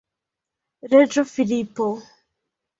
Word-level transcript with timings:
Reĝo 0.95 1.25
Filipo. 1.35 1.93